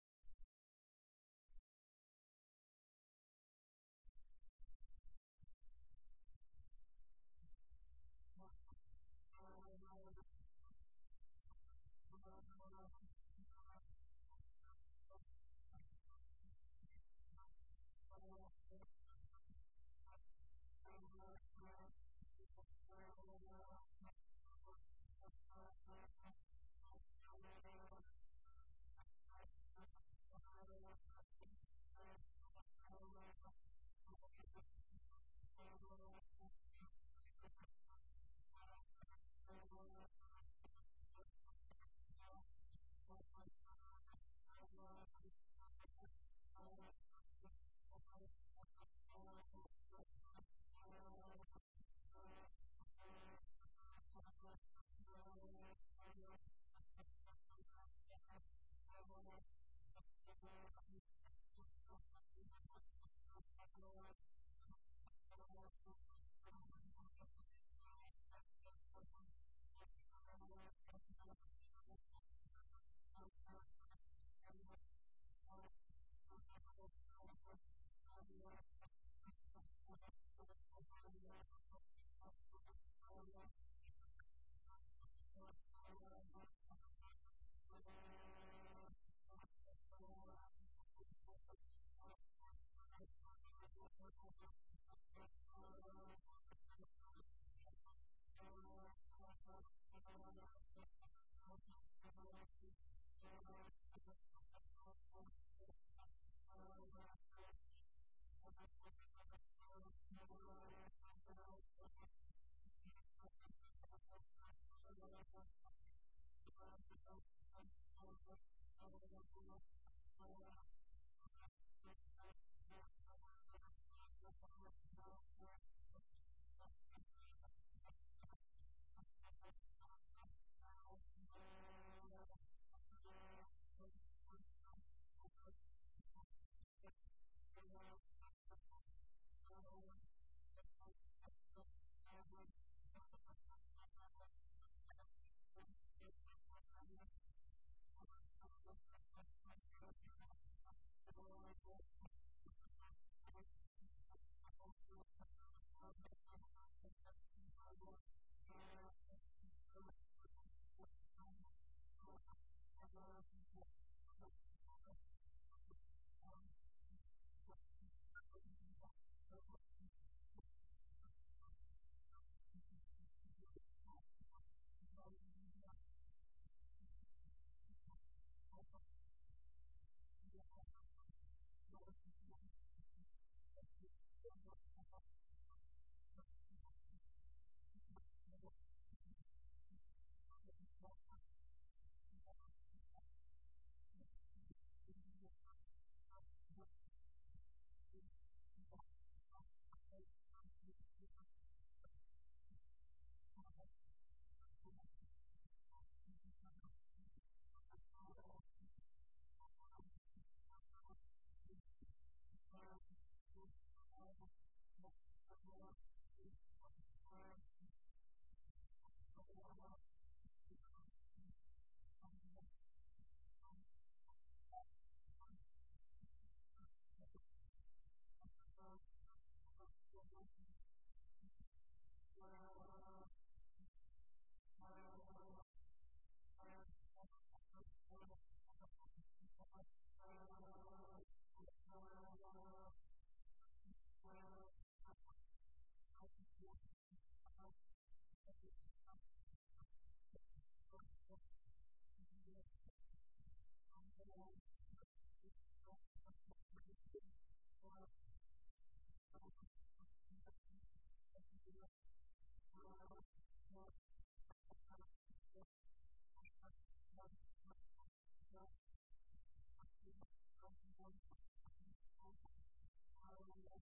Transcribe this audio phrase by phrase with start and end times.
[65.61, 66.20] more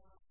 [0.00, 0.30] Gracias.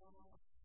[0.00, 0.57] God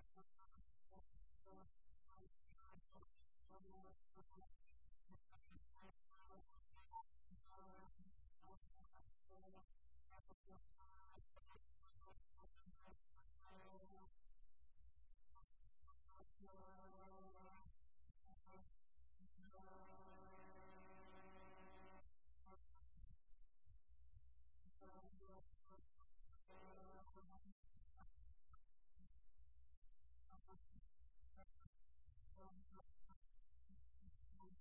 [0.00, 0.06] I'm